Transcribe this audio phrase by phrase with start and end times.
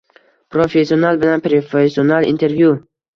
[0.53, 2.73] Professional bilan professional intervyu